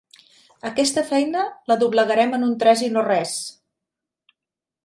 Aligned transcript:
Aquesta 0.69 1.03
feina, 1.09 1.43
la 1.71 1.77
doblegarem 1.83 2.35
en 2.39 2.47
un 2.49 2.57
tres 2.65 2.85
i 2.89 2.91
no 2.97 3.07
res! 3.11 3.39